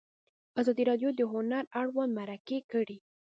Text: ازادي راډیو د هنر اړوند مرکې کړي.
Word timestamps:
ازادي 0.59 0.83
راډیو 0.89 1.09
د 1.15 1.21
هنر 1.33 1.63
اړوند 1.81 2.11
مرکې 2.19 2.59
کړي. 2.71 2.97